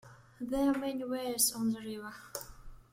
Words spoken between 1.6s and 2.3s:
the river.